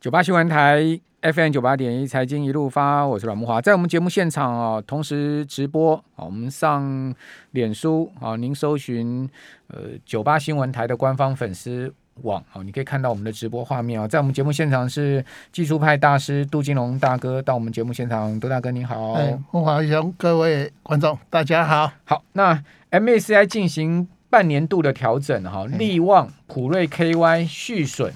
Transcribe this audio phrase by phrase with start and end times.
[0.00, 7.14] 九八新闻台 FM 九八点一财经一路发，我是阮木华，在我们节目现场啊，同时直播啊，我们上
[7.50, 9.28] 脸书啊，您搜寻
[9.66, 11.92] 呃九八新闻台的官方粉丝
[12.22, 14.08] 网啊，你可以看到我们的直播画面啊。
[14.08, 19.16] 在我们节目现场是技术派大师杜金龙大哥到我们节目现场，杜大哥你好，
[19.50, 21.92] 慕驊兄，各位观众大家好。
[22.04, 28.10] 好，那 MACI 进行半年度的调整哈，力旺、普瑞 KY 续损。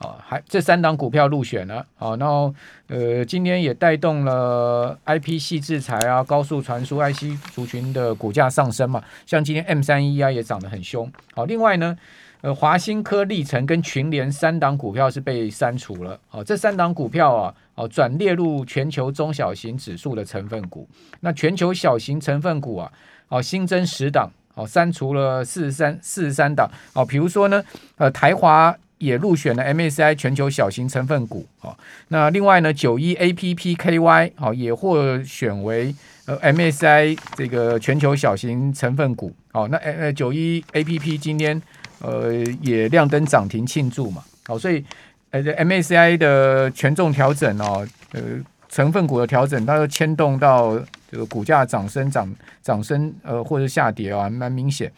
[0.00, 2.52] 啊，还这三档股票入选了，好，然后
[2.88, 11.94] 呃，今天也带动了 IP 矽智财啊、高速传输 IC 族群的股价上升嘛，像今天 M 三一啊也涨得很凶，好，另外呢，
[12.40, 20.88] 呃，华新科、力成跟群联三档股票是被删除了，好，这三档股票啊，哦，转列入全球中小型指数的成分股，
[21.20, 22.90] 那全球小型成分股啊，
[23.28, 27.62] 哦，新增十档，哦，删除了四十三四十三档，哦，比如说呢，
[27.98, 28.74] 呃，台华。
[29.00, 31.76] 也入选了 MSCI 全球小型成分股，好，
[32.08, 35.94] 那另外呢，九一 APPKY 好也获选为
[36.26, 41.60] 呃 MSCI 这个全球小型成分股，好，那呃九一 APP 今天
[42.00, 44.84] 呃也亮灯涨停庆祝嘛，好，所以
[45.30, 48.20] 呃 MSCI 的权重调整哦，呃
[48.68, 50.78] 成分股的调整，它又牵动到
[51.10, 52.30] 这个股价涨升涨
[52.62, 54.92] 涨升呃或者下跌啊，蛮明显。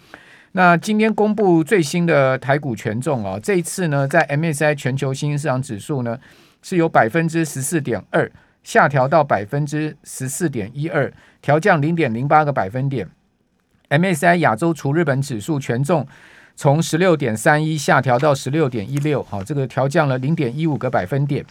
[0.55, 6.19] 那今天公布最新的台股权重啊，这一次呢，在 M S I 全球新兴市场指数呢，
[6.61, 8.31] 是由百分之十四点二
[8.62, 13.08] 下调到百分之十四点一二，调降零点零八个百分点。
[13.89, 16.06] M S I 亚洲除日本指数权重
[16.55, 21.42] 从十六点三一下调到十六点一六，好，这个调降了零点一五个百分点。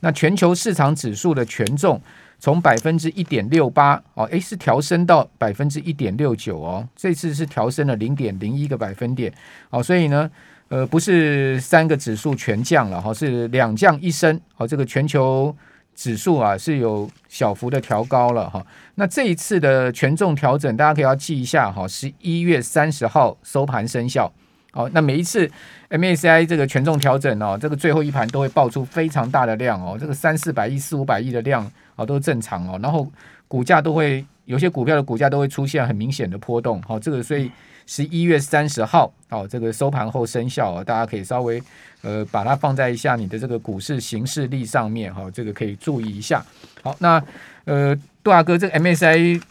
[0.00, 1.98] 那全球市场指数的权重。
[2.40, 9.30] 从百分之一点六八哦，诶，是调升到百分之一点六九哦，这次是调升了零点零一个百分点
[9.68, 10.28] 哦，所以呢，
[10.68, 15.54] 呃，不是三个指数全降了哈，是两降一升哦，这个全球
[15.94, 18.66] 指数啊是有小幅的调高了哈。
[18.94, 24.32] 那这一次的权重调整，大家可以要记一下哈，十一月三十号收盘生效。
[24.72, 25.50] 哦，那每一次
[25.90, 31.70] MSCI 这个权重调整哦，这个最后一盘都会爆出非常大的量哦，这个三四百亿、四五百亿的量。
[32.00, 33.06] 好，都正常哦，然后
[33.46, 36.80] 股价都会有些股票的股价都会出现很明显的波动。
[36.80, 37.52] 好，这个所以
[37.86, 41.62] 十一月三十号，好，这个收盘后生效哦，大家可以稍微
[42.00, 46.42] 呃把它放在一下你的这个股市行事历上面，哈，这个可以注意一下。
[46.82, 47.22] 好，那
[47.66, 49.42] 呃杜大哥，这个 MSCI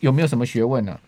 [0.00, 1.00] 有没有什么学问呢、啊？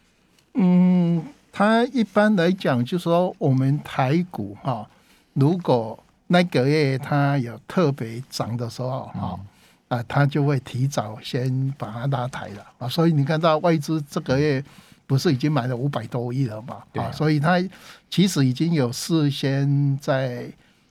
[0.54, 4.88] 嗯，它一般来讲就说我们台股哈，
[5.32, 5.98] 如果
[6.28, 9.36] 那个月它有特别涨的时候哈。
[9.36, 9.46] 嗯
[9.90, 14.64] 啊，他就会提早先把它拉抬了啊，所以你看到外资这个月
[15.04, 16.80] 不是已经买了五百多亿了嘛？
[16.94, 17.60] 啊，所以他
[18.08, 20.48] 其实已经有事先在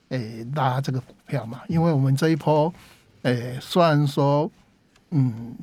[0.09, 2.73] 诶、欸、拉这个股票嘛，因为我们这一波
[3.21, 4.51] 诶、欸，虽然说
[5.11, 5.55] 嗯，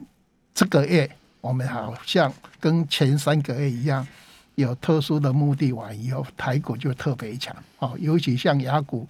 [0.54, 1.10] 这个月
[1.42, 4.08] 我们好像跟前三个月一样
[4.54, 9.06] 有特殊的目的完以后，台股就特别强啊，尤其像雅股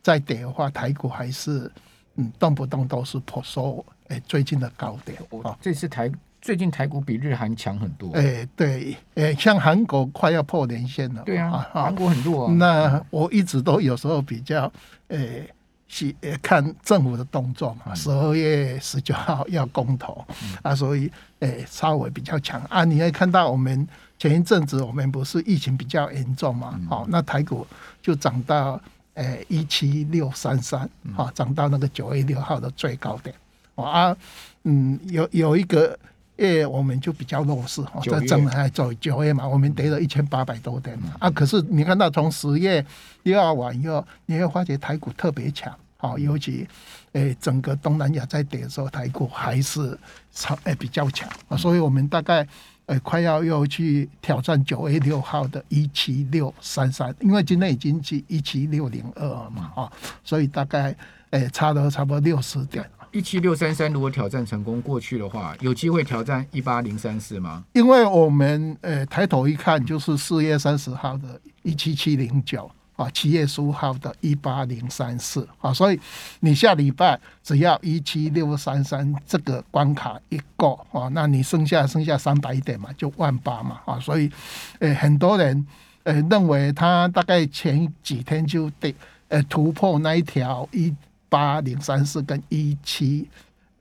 [0.00, 1.68] 再跌的话，台股还是。
[2.16, 6.10] 嗯，动不动都是破收，哎，最近的高点啊，这次台
[6.40, 12.52] 最近台股比日韩强很多，哎，对，哎，像韩国快要破年线了，对啊，韩国很弱啊。
[12.54, 14.70] 那我一直都有时候比较，
[15.08, 15.44] 哎，
[15.88, 20.24] 是看政府的动作嘛，十二月十九号要公投
[20.62, 21.10] 啊，所以
[21.40, 22.84] 哎，稍微比较强啊。
[22.84, 23.88] 你可以看到我们
[24.18, 27.66] 前一阵子我们不是疫情比较严重嘛，好，那台股
[28.00, 28.80] 就涨到。
[29.14, 33.34] 诶，一七六三三，好，涨到那个九月六号的最高点，
[33.76, 34.16] 啊，
[34.64, 35.96] 嗯，有有一个
[36.36, 42.84] 月我们就比较弱势，哈，在正还走九月嘛，我们跌了一千八百多点嘛，啊，可是你看到从十月
[43.22, 46.66] 六号完以后，你会发觉台股特别强，好，尤其
[47.12, 49.96] 诶整个东南亚在跌的时候，台股还是
[50.32, 52.46] 超诶比较强，啊，所以我们大概。
[52.86, 60.94] 呃，快要又去挑战九月六号的一七六三三，因为今天已经是一七六零二嘛，啊，所以大概
[61.30, 62.84] 呃差了差不多六十点。
[63.10, 67.64] 一七六三三如果挑战成功过去的话，有机会挑战一八零三四吗？
[67.72, 72.70] 因为我们呃抬头一看就是四月三十号的一七七零九。
[72.96, 75.98] 啊，七月十五号的一八零三四啊，所以
[76.40, 84.30] 你下礼拜只要一七六三三这个关卡一过啊，那你剩下剩下三百点嘛，就万八嘛啊，所以
[84.78, 85.66] 诶、很多人
[86.04, 88.94] 呃认为他大概前几天就得
[89.26, 90.94] 呃突破那一条一
[91.28, 93.28] 八零三四跟一七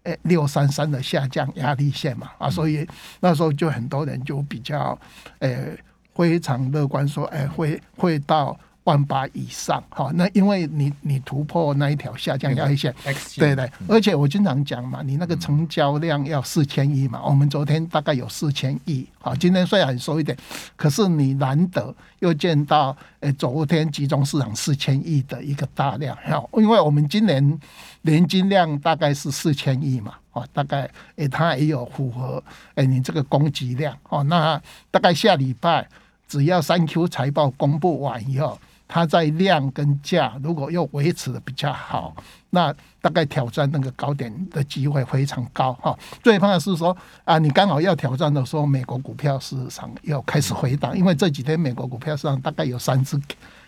[0.04, 2.88] 诶六三三的下降压力线嘛啊，所以
[3.20, 4.98] 那时候就很多人就比较
[5.38, 5.78] 诶
[6.16, 8.58] 非常乐观说，诶会会到。
[8.86, 12.94] 万八以上，哈，那因为你你突破那一条下降压力线，
[13.38, 20.38] 对对，而且我经常讲嘛，你那个成交量要四千亿嘛，我们昨天大概有四千亿，好，今天虽然收一点，
[20.76, 27.60] 可是你难得又见到，诶，昨天集中市场四千亿的一个大量，哈，因为我们今年
[28.02, 32.44] 年金量大概是四千亿嘛，哦，大概诶，它也有符合，
[32.76, 35.88] 诶，你这个供给量，哦，那大概下礼拜
[36.28, 38.60] 只要三 Q 财报公布完以后。
[38.94, 42.16] 它在量跟价如果又维持的比较好，
[42.52, 45.98] 那大概挑战那个高点的机会非常高哈。
[46.22, 53.20] 最怕的是说啊，你刚好要挑战的时候，美国股票市场又开始回档，因为这几天美国股票市场大概有三只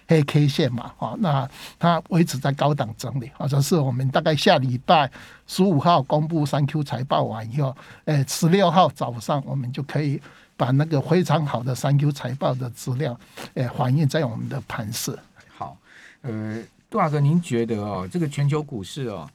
[0.07, 1.49] 黑 K 线嘛，哈，那
[1.79, 5.09] 它维持在高档整理，或者是我们大概下礼拜
[5.47, 7.75] 十五号公布三 Q 财报完以后，
[8.05, 10.21] 诶，十六号早上我们就可以。
[10.57, 13.19] 把那个非常好的三 Q 财报的资料，
[13.55, 15.13] 诶，反映在我们的盘势。
[15.49, 15.77] 好，
[16.21, 19.29] 呃，杜大哥，您觉得哦，这个全球股市哦，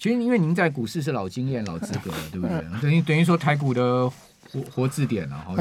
[0.00, 2.60] 其实因为您在股市是老经验、老资格了，对不对？
[2.82, 4.10] 等于等于说台股的
[4.50, 5.54] 活活字典了，哈，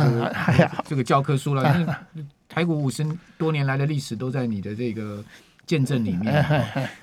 [0.58, 2.08] 就这个教科书了。
[2.54, 3.06] 台股五十
[3.38, 5.24] 多年来的历史都在你的这个
[5.66, 6.46] 见证里面。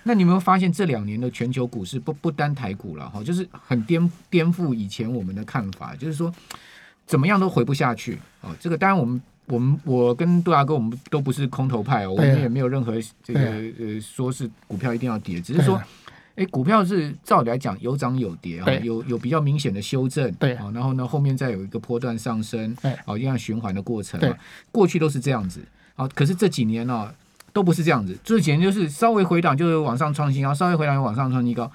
[0.05, 6.33] 那你有没有发现这两年的全球股市不不单台股了哈，就是很颠颠覆以前我们的看法，就是说。
[7.07, 8.55] 怎么样都回不下去哦。
[8.61, 12.95] 这个当然，我们我们我跟杜大哥，我们都不是空头派哦，我们也没有任何
[13.25, 15.83] 这个呃，说是股票一定要跌，只是说，
[16.41, 24.19] 哎，股票是照理来讲有涨有跌啊，有有比较明显的修正，对，然后呢后面再有一个波段上升，哦，一样循环的过程，
[24.73, 25.61] 过去都是这样子，
[25.95, 27.13] 好，可是这几年呢
[27.53, 31.71] 都不是这样子，这几年就是稍微回档就是往上创新高，稍微回档又往上创新高，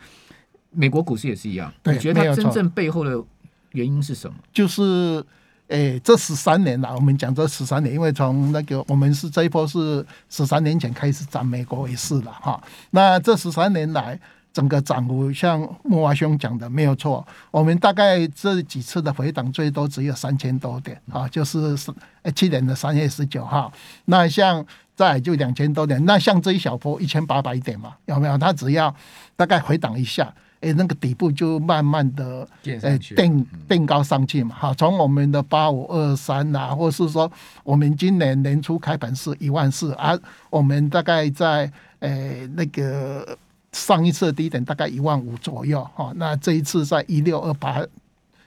[0.72, 3.24] 美国股市也是一样，你觉得它真正背后的？
[3.72, 4.38] 原因是什么？
[4.54, 4.82] 就是，
[5.68, 12.64] 诶、欸，这十三年来，我们讲这十三年，因为从那个我们是这一波是十三年前开始涨美国为是了哈。
[12.92, 14.18] 那这十三年来，
[14.56, 21.76] 整个涨幅像木华兄讲的没有错，我们大概这几次的回档最多只有三千多点啊，就是
[22.34, 23.70] 七年的三月十九号。
[24.06, 24.66] 那像
[24.96, 28.38] 再就两千多点，那像这一小波一千八百点嘛，有没有？
[28.38, 28.96] 它只要
[29.36, 30.34] 大概回档一下。
[30.62, 37.30] 诶，那个底部就慢慢的诶垫垫高上去嘛，哈，从我们的八五二三呐，或是说
[37.62, 40.18] 我们今年年初开盘是一万四，而
[40.50, 41.70] 我们大概在
[42.00, 43.38] 诶那个
[43.76, 47.86] 上一次的低点大概一万五左右哈，那这一次在一六二八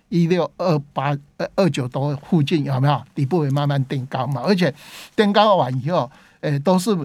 [0.08, 3.02] 一六二八二二九多附近有没有？
[3.14, 4.74] 底部也慢慢垫高嘛，而且
[5.14, 6.10] 垫高完以后，
[6.40, 6.96] 诶都是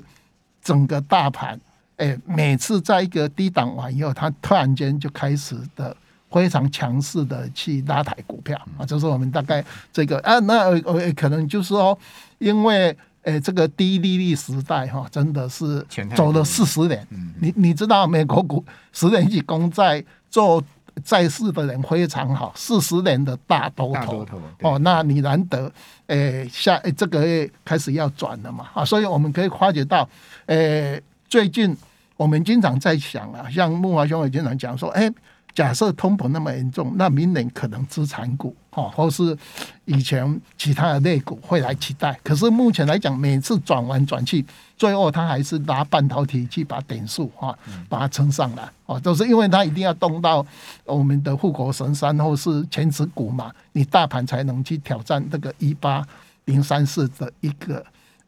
[0.64, 1.60] 整个大盘。
[1.98, 5.96] 哎，每次在一个低档完以后，它突然间就开始的
[6.32, 11.98] 非常强势的去拉抬股票啊，就是我们大概这个啊，那呃可能就是说，
[12.40, 15.86] 因为诶这个低利率时代哈，真的是
[16.16, 17.06] 走了四十年。
[17.42, 20.64] 你你知道美国股十年期公债做
[21.04, 24.26] 债市的人非常好，四十年的大多头
[24.62, 25.72] 哦，那你难得
[26.08, 30.08] 哎下诶这个月开始要转了嘛啊，所以我们可以发觉到
[30.46, 31.02] 哎。
[31.30, 31.76] 最近
[32.16, 35.12] 我们经常在想啊，像木华兄也经常讲说，哎，
[35.56, 39.38] 假设通膨那么严重，那明年可能资产股哈，或是
[39.86, 42.20] 以前其他的类股会来取代。
[42.24, 44.44] 可是目前来讲，每次转完转去，
[44.76, 50.46] 最后它还是拿半导体去把点数哈，把它撑上来哦，都是因为它一定要动到
[50.86, 56.04] 我们的护国神山或是权值股嘛，你大盘才能去挑战这个一八
[56.46, 57.86] 零三四的一个。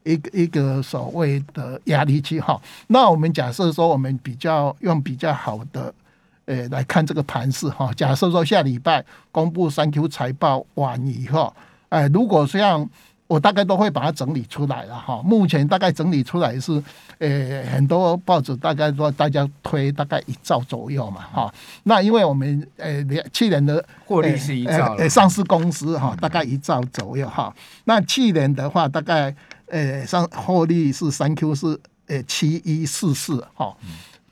[0.08, 5.92] 一个一个所谓的压力区哈，那我们假设说，我们比较用比较好的
[6.46, 7.92] 诶来看这个盘势哈。
[7.96, 11.54] 假设说下礼拜公布三 Q 财报完以后，
[11.90, 12.90] 哎，如果这样，
[13.28, 15.22] 我大概都会把它整理出来了哈。
[15.24, 16.84] 目前大概整理出来是，
[17.20, 21.54] 诶很多报纸大概说大家推大概一兆左右嘛哈。
[21.84, 27.54] 那因为我们诶去年的获利是一兆，上市公司哈大概一兆左右哈。
[27.86, 29.36] 那去年的话大概。
[29.70, 33.76] 诶，上获利是三 Q 是诶七一四四哈，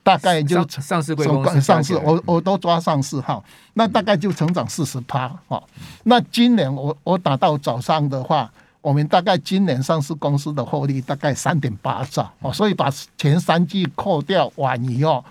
[0.04, 3.42] 大概就上，上市柜公司上市，我我都抓上市哈，
[3.72, 5.60] 那大概就成长四十趴哈。
[6.04, 8.48] 那今年我我打到早上的话，
[8.82, 15.24] 我们大概今年上市公司的获利大概三点八兆哦，所以把前三季扣掉完以后，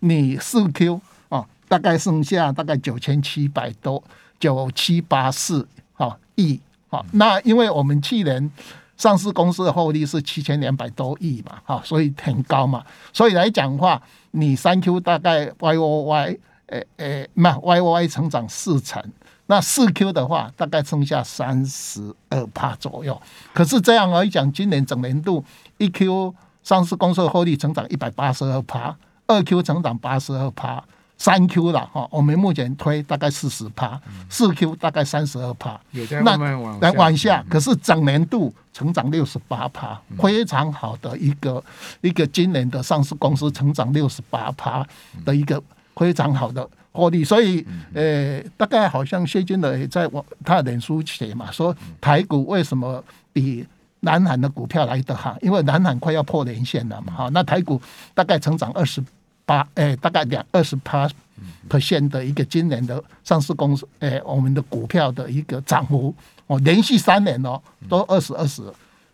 [0.00, 4.04] 你四 Q 啊，大概剩下大概九千七百多
[4.38, 7.02] 九七八四哈亿啊。
[7.12, 8.50] 那因为我们去年。
[8.98, 12.84] 上市公司的获利是七千两百多亿嘛，哈，所以很高嘛。
[13.12, 14.02] 所以来讲的话，
[14.32, 19.02] 你三 Q 大概 Y O Y，诶诶，那 Y O Y 成长四成，
[19.46, 23.18] 那四 Q 的话大概剩下三十二趴左右。
[23.54, 25.44] 可是这样来讲，今年整年度
[25.78, 28.94] 一 Q 上市公司的获利成长一百八十二趴，
[29.28, 30.82] 二 Q 成长八十二趴。
[31.18, 35.78] 三 Q 了哈，我们目前推大概四十趴，四 Q 大概三十二趴，
[36.22, 36.36] 那
[36.80, 41.62] 来往下，可是整年度成长六十八趴，非常好的一个
[42.02, 44.86] 一个今年的上市公司成长六十八趴
[45.24, 45.60] 的一个
[45.96, 53.66] 非常好的获利，所以呃，大概好像谢金磊在我他的脸书写嘛，说台股为什么比
[54.00, 55.36] 南韩的股票来得好？
[55.42, 57.82] 因为南韩快要破年线了嘛，哈，那台股
[58.14, 59.02] 大概成长二十。
[59.48, 61.08] 八诶，大概两二十趴
[61.70, 66.14] percent 的一个今年的上市公司诶，我们的股票的一个涨幅
[66.46, 68.62] 哦，连续三年哦都二十二十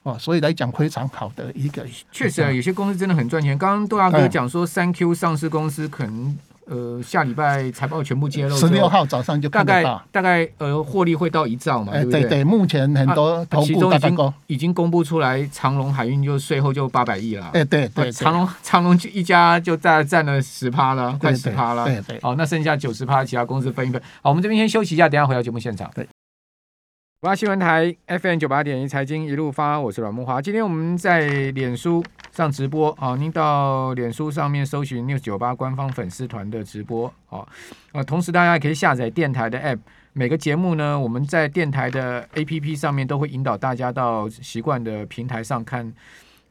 [0.03, 1.87] 哦，所以来讲非常好的一个。
[2.11, 3.57] 确实啊，有些公司真的很赚钱。
[3.57, 6.37] 刚刚杜大哥讲说，三 Q 上市公司可能。
[6.67, 12.21] 呃，下礼拜财报全部揭露，十六号早上就大概大概呃获利会到一兆嘛，对不对？
[12.23, 17.51] 对对，目前很多投顾已经已经公布出来，长隆海运就税后就八百亿了。
[17.53, 21.85] 哎，对对，长隆长隆就一家就大概占了十趴了，快十趴了。
[21.85, 24.01] 对对，好，那剩下九十趴其他公司分一分。
[24.23, 25.91] 好，我们这边先休息一下，等下回到节目现场。
[25.95, 26.07] 对。
[27.21, 30.43] 八八新闻台 FM 九八点一财经一路发，我是阮木华。
[30.43, 37.47] 今天我们在脸书上直播啊，您到脸书上面搜寻 News 九八官方粉丝团的直播啊，
[37.93, 39.79] 啊，同时大家也可以下载电台的 App，
[40.13, 45.93] 每个节目呢，我们在电台的 APP 上面都会引导大家到习惯的平台上看。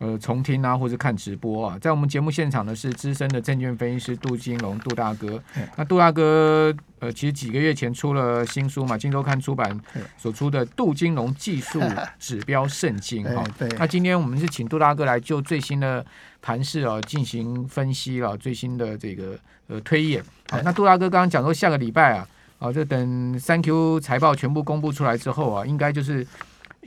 [0.04, 5.42] 呃，重听啊，或者看直播啊，在我们节目现场的是资深的证券分析师杜金龙，杜大哥。
[5.78, 9.80] 那杜大哥，呃，其实几个月前出了新书嘛，《金周刊》出版
[10.18, 11.82] 所出的《杜金龙技术
[12.20, 13.46] 指标圣经》哈。
[13.80, 16.06] 那今天我们是请杜大哥来就最新的
[16.42, 20.22] 盘势啊进行分析了，最新的这个呃推演。
[20.50, 22.28] 好，那杜大哥刚刚讲说，下个礼拜啊，
[22.60, 26.28] 啊，就等三 Q 财报全部公布出来之后啊，应该就是。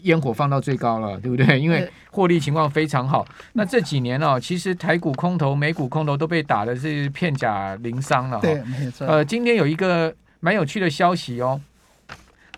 [0.02, 1.58] 烟火放到最高了，对不对？
[1.58, 3.26] 因为获利情况非常好。
[3.54, 8.40] 那这几年呢、哦，其实台股空头、美股空头都被打的是片甲鳞伤了。
[8.40, 9.06] 对，没错。
[9.06, 11.60] 呃，今天有一个蛮有趣的消息哦，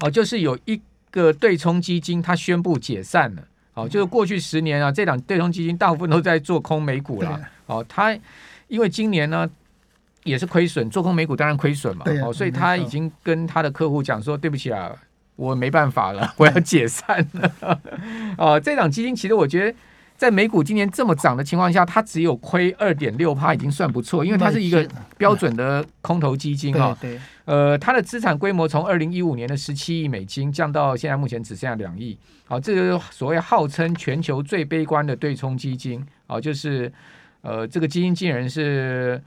[0.01, 0.81] 哦，就是有一
[1.11, 3.43] 个对冲基金它宣布解散了。
[3.75, 7.41] 哦，就是过去十年啊，这档对冲基金大部分都在做空美股了。
[7.67, 8.17] 哦，它
[8.67, 9.49] 因为今年呢
[10.25, 12.05] 也是亏损，做空美股当然亏损嘛。
[12.25, 14.93] 哦，所以他已经跟他的客户讲说，对不起啊。
[15.39, 17.53] 我没办法了， 我要解散了。
[18.37, 19.79] 哦、呃，这档基金其实我觉得，
[20.17, 24.85] 在美股今年这么涨的情况下，它只有亏二点六趴，已经算不错，因为它是一个
[25.17, 26.97] 标准的空头基金啊。
[27.01, 32.19] 对，呃，它的资产规模从二零一五年的十七亿美金降到现在目前只剩下两亿。
[32.45, 36.93] 好，这个所谓号称全球最悲观的对冲基金，啊，就是
[37.43, 39.23] 呃，这个基金经理人是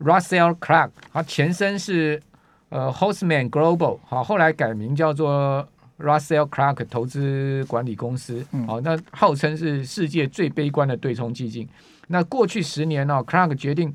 [0.00, 2.20] Russell Clark，他前身是。
[2.68, 5.66] 呃，Hostman Global 好，后来改名叫做
[5.98, 8.44] Russell Clark 投资管理公司。
[8.66, 11.68] 好，那号称是世界最悲观的对冲基金。
[12.08, 13.94] 那过去十年呢，Clark 决定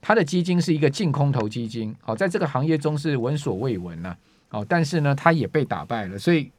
[0.00, 1.94] 他的基金是一个净空头基金。
[2.00, 4.16] 好，在这个行业中是闻所未闻了。
[4.48, 6.50] 好，但是呢，他也被打败了，所以。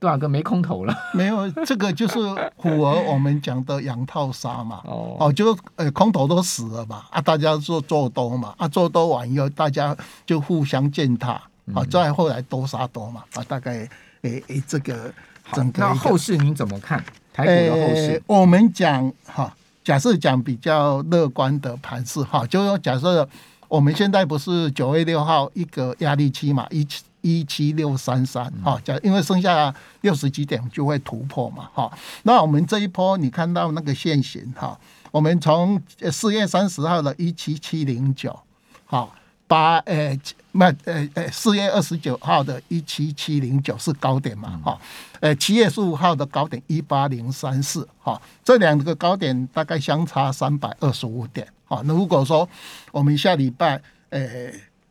[0.00, 2.18] 杜大哥没空头了， 没有，这个就是
[2.62, 4.80] 符合我们讲的养套杀嘛。
[4.84, 11.32] 哦，哦，就呃空头都死了嘛，啊，大家做做多嘛，啊，做多完以后大家就互相践踏，
[11.74, 13.88] 啊，再后来多杀多嘛，啊，大概诶
[14.22, 15.12] 诶、欸、这个
[15.52, 17.02] 整个那后市您怎么看？
[17.32, 18.12] 台股的后市？
[18.12, 19.52] 欸、我们讲哈，
[19.82, 23.28] 假设讲比较乐观的盘势哈，就说假设
[23.66, 27.02] 我们现在不是九月六号一个压力期嘛，一七。
[27.20, 31.90] 一七六三三，哈，假因为剩下六十几点就会突破嘛，哈。
[32.22, 34.78] 那我们这一波你看到那个线型，哈，
[35.10, 38.38] 我们从四月三十号的一七七零九，
[38.84, 39.14] 好，
[39.46, 40.18] 八呃，
[40.52, 44.80] 那呃呃，四月二十九号的一七七零九是高点嘛，哈，
[45.20, 52.48] 呃，七月十五号的高点一八零三四，哈，这两个高点大概相差三百二十五点，好，那如果说
[52.92, 54.20] 我们下礼拜，呃，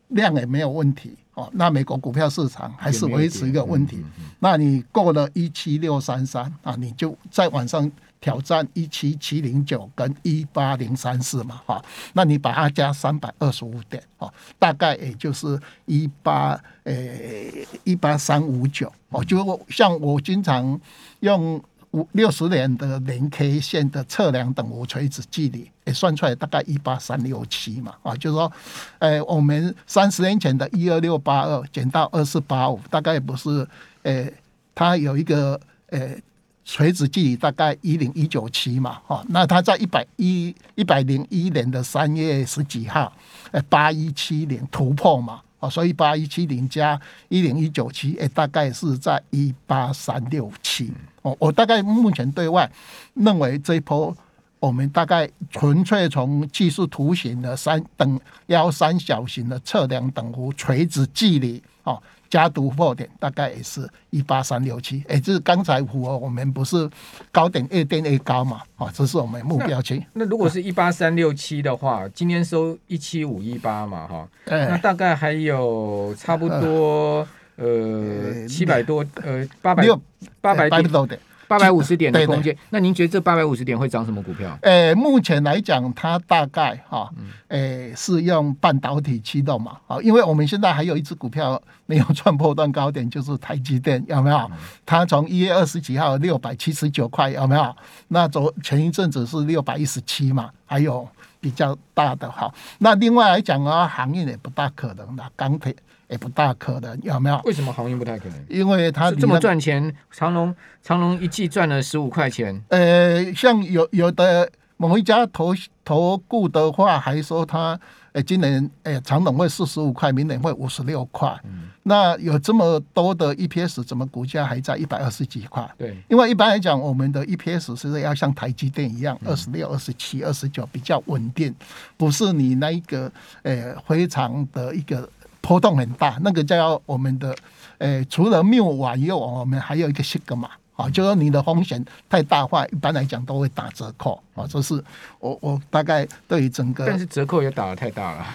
[0.08, 1.16] 量也没有问题。
[1.38, 4.04] 哦，那美国股票市场还是维持一个问题。
[4.40, 7.88] 那你过了一七六三三啊，你就再往上
[8.20, 11.80] 挑战一七七零九跟一八零三四嘛，哈。
[12.12, 20.80] 那你把它加三百二十五点，哦，大概也就是一八诶一八三五九，哦，就像我经常
[21.20, 21.62] 用。
[21.98, 28.52] 五六十年的零 K 线的测量等无垂直距离，也算出来大概一八三六七嘛，啊，就是说，
[29.00, 33.66] 诶，我们三十年前的一二六八二减到二四八五，大概不是，
[34.04, 34.32] 诶，
[34.74, 36.22] 它有一个诶
[36.64, 43.12] 垂直距离大概一零一九七嘛，哈，那它在一百一一百零一年的三月十几号，
[43.50, 45.40] 诶，八一七零突破嘛。
[45.60, 50.92] 哦，所以八一七零加一零一九七，哎，大概是在一八三六七。
[51.28, 52.70] 哦，我大概目前对外
[53.14, 54.16] 认为这一波，
[54.60, 62.00] 我们大概纯粹从技术图形的三等腰三角形的测量等幅垂直距离哦。
[62.30, 66.86] 加突破点大概也是一八三六七，哎，就是刚才符合我们不是
[67.32, 70.04] 高点越垫越高嘛，啊，这是我们目标区。
[70.12, 77.26] 那如果是一八三六七的话，今天收一七五一八嘛，哈，那大概还有差不多
[77.58, 80.00] 呃七百多呃八百六
[80.40, 81.20] 八百多点。
[81.48, 84.54] 八百五十点的空间，对那您觉得这八百五十点会涨什么股票？
[84.60, 87.10] 诶、欸，目前来讲，它大概哈，
[87.48, 94.50] 诶、欸、是用半导体驱动嘛，啊，因为我们现在还有一只股票没有创波段高点，就是台积电，有没有？
[94.84, 97.74] 它从一月二十几号六百七十九块，有没有？
[98.08, 101.08] 那昨前一阵子是六百一十七嘛，还有
[101.40, 102.52] 比较大的哈。
[102.76, 105.74] 那另外来讲啊，行业也不大可能的钢铁。
[106.08, 107.40] 也不大可能，有没有？
[107.44, 108.46] 为什么行业不太可能？
[108.48, 112.60] 因为它这么赚钱，长隆长隆一季赚了十五块钱。
[112.68, 117.78] 呃，像有有的某一家投投顾的话，还说他
[118.12, 121.28] 呃今年呃长隆会四十五块，明年会五十六块。
[121.44, 125.68] 嗯，那有这么多的 EPS，怎么股价还在一百二十几块？
[125.76, 131.54] 对，因为一般来讲，我们的 EPS 是要像台积电一样，二十六、二十七、二十九比较稳定，
[131.98, 133.12] 不是你那一个
[133.42, 135.06] 呃非常的一个。
[135.48, 137.34] 波动很大，那个叫我们的，
[137.78, 144.74] 诶、欸，除了谬瓦以外，我们还有一个西格玛，啊，就说你的风险太大话，一般来讲都会打折扣，啊，这是
[145.18, 148.26] 我我大概对于整个，但是折扣也打得太大了，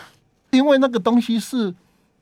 [0.50, 1.72] 因为那个东西是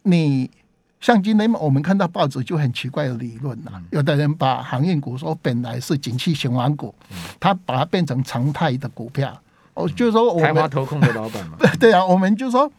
[0.04, 0.52] 你
[1.00, 6.94] 像今天我们看到报纸就很奇怪的理论呐，有的人把航运股说本来是景气循环股，
[7.40, 9.42] 他把它变成常态的股票，
[9.74, 12.70] 哦，就是说我们台华投控的老板嘛， 对啊，我们就说。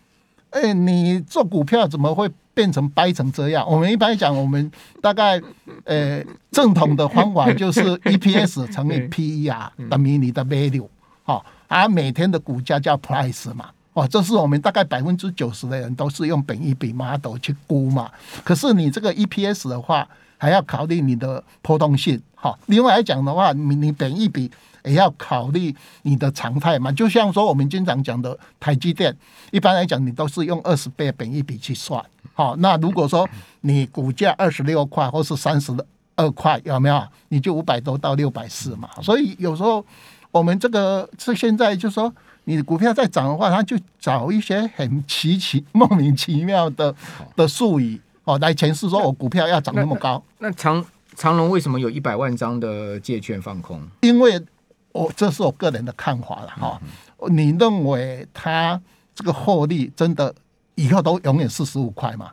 [0.52, 3.66] 哎、欸，你做股票怎么会变成掰成这样？
[3.68, 5.40] 我们一般讲，我们大概
[5.84, 10.86] 呃、欸、正统的方法就是 EPS 乘以 PER 等于你的 value，
[11.24, 18.10] 好，而每天的股价叫 price 嘛，哦，这是我们大概百分之九十的人都是用本一比 model 去估嘛。
[18.44, 24.50] 可是你这个 EPS 的话，还要考虑你的波动性，好，另外来讲的话，你你本一比。
[24.84, 29.16] 也要考虑你的常态嘛，就像说我们经常讲的台积电，
[29.50, 32.04] 一般来讲你都是用二十倍本一比去算。
[32.34, 33.28] 好，那如果说
[33.60, 35.72] 你股价二十六块或是三十
[36.16, 37.02] 二块，有没有？
[37.28, 38.88] 你就五百多到六百四嘛。
[39.02, 39.84] 所以有时候
[40.30, 42.12] 我们这个是现在就是说，
[42.44, 46.94] 你的股票在涨的话，他就找一些很奇奇莫名其妙的
[47.36, 50.22] 的术语哦来诠释说我股票要涨那么高。
[50.38, 53.80] 那长长隆为什么有一百万张的借券放空？
[54.00, 54.40] 因为
[54.92, 56.80] 我这是我个人的看法了哈，
[57.28, 58.80] 你认为他
[59.14, 60.34] 这个获利真的
[60.74, 62.30] 以后都永远四十五块吗？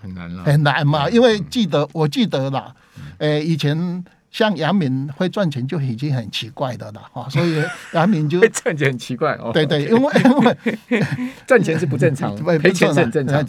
[0.00, 2.74] 很难了，很难嘛，因为记得我记得了，
[3.18, 9.50] 诶，以前像杨明会赚钱就已经很奇怪的了哈，所以 杨明就赚钱很奇怪哦。
[9.52, 10.56] 对对，因为因为
[11.46, 13.44] 赚钱是不正常， 赔钱是很正常。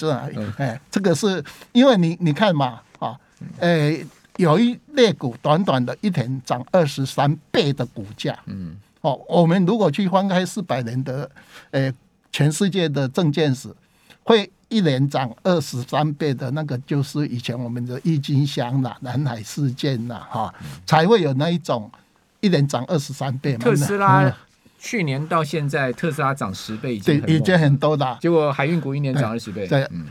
[0.57, 3.15] 哎，这个是因为你你看嘛，啊，
[3.59, 4.05] 诶。
[4.37, 11.29] 有一类股，短短的一天涨二十三倍的股价，嗯，哦，我们如果去翻开四百年的，
[11.71, 11.93] 诶，
[12.31, 13.69] 全世界的证券史，
[14.23, 20.53] 会一年涨二十三倍的那个，就是以前我们的郁金香啦、南海事件啦，哈，
[20.85, 21.91] 才会有那一种
[22.39, 23.59] 一年涨二十三倍嘛。
[23.59, 24.35] 特斯拉
[24.79, 28.17] 去年到现在，特斯拉涨十倍已经对，已经很多了。
[28.19, 30.07] 结果海运股一年涨二十倍，对，嗯。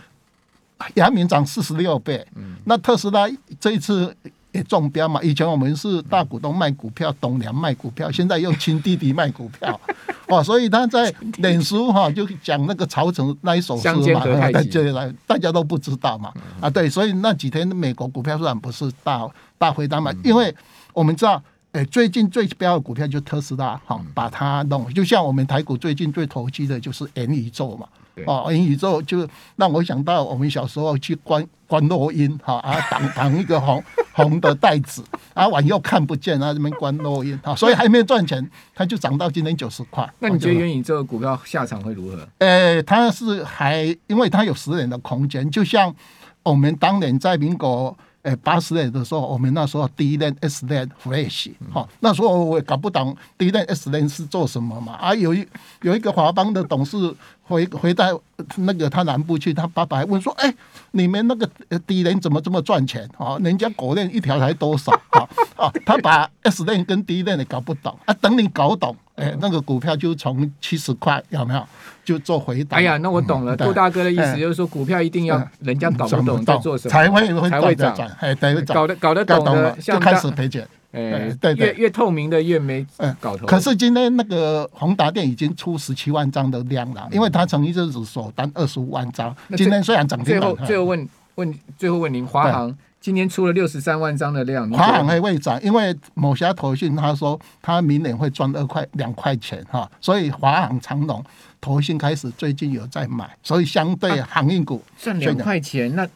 [0.94, 2.26] 阳明涨四十六倍，
[2.64, 3.26] 那特斯拉
[3.60, 4.14] 这一次
[4.52, 5.20] 也中标嘛？
[5.22, 9.80] 以前我们是大股东卖股票，董娘卖股票，现在又亲弟弟卖股票，
[10.28, 10.44] 哦！
[10.44, 20.12] 所以他在脸书哈就讲那个曹植那一首诗嘛， 对，来大家都不知道嘛，啊对，所以那几天美国股票市场不是大大回档嘛？
[20.22, 20.54] 因为
[20.92, 21.42] 我们知道，
[21.72, 27.88] 哎，最近最标的股票就特斯拉，哈，把它弄，就像我们台股最近最投机的就是元宇宙嘛。
[28.26, 35.02] 哦，元宇宙就让我想到我们小时候去观观落音哈啊，绑绑一个红红的袋子，
[35.34, 40.08] 啊往右看不见啊，这边观落音，哈，所以还没有赚钱，它就涨到今天九十块。
[40.18, 42.28] 那你觉得元宇宙股票下场会如何？
[42.38, 45.94] 呃、欸，它是还因为它有十年的空间，就像
[46.42, 47.96] 我们当年在民国。
[48.22, 54.92] 哎，八十年的时候，我们那时候 D-Lane S-Lane Flash，哈，那时候我也搞不懂 D-Lane S-Lane 是做什么嘛。
[54.92, 55.44] 啊，有一
[55.80, 56.96] 有一个华邦的董事
[57.42, 58.20] 回回到
[58.58, 60.54] 那个他南部去，他爸爸还问说：“哎，
[60.92, 61.50] 你们那个
[61.86, 63.10] D-Lane 怎么这么赚钱？
[63.18, 64.92] 啊，人家狗链一条才多少？
[65.10, 68.14] 啊啊，他把 S 链跟 D-Lane 也搞不懂啊。
[68.14, 71.64] 等你搞懂，哎，那个股票就从七十块有没有？”
[72.04, 72.78] 就做回答。
[72.78, 73.56] 哎呀，那我懂了。
[73.56, 77.96] 杜大哥的意思就是说，股票一定要人家搞不懂在做什么，才会才会涨。
[78.18, 80.66] 哎，对，搞得搞得懂的，就开始赔钱。
[80.90, 82.84] 哎，对越越透明的越没
[83.20, 83.46] 搞头。
[83.46, 89.32] 可是今天那个宏达电已经出十七万张的量了，因为它曾经就是首单二十五万张。
[89.56, 101.22] 今天虽然涨停，最后最后问问最后问您，华航今年出了六十三万张的量，华航还会涨，因为某家投信他说他明年会赚二块两块钱哈，所以华航长荣
[101.60, 106.08] 投信开始最近有在买，所以相对航运股赚两块钱那。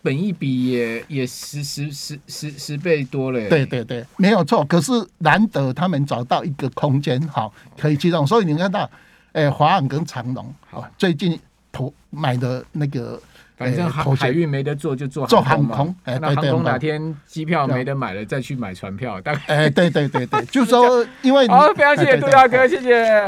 [0.00, 4.64] 本一比也也十十十十十倍多了，对对对，没有错。
[4.64, 8.24] 可是难得他们找到一个空间，好可以机动。
[8.24, 8.88] 所以你看到，
[9.32, 11.38] 诶，华航跟长荣，好最近
[11.72, 13.20] 投买的那个，
[13.58, 15.92] 反正海海运没得做，就做做航空。
[16.04, 19.20] 诶，那航空哪天机票没得买了，再去买船票。
[19.20, 23.26] 大概，哎，对对对对，就说 因为好，非常谢谢杜大哥，谢谢。